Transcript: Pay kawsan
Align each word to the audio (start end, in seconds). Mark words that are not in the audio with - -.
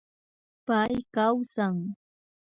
Pay 0.65 0.93
kawsan 1.13 1.77